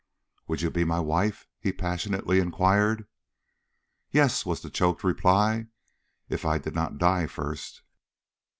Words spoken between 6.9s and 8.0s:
die first."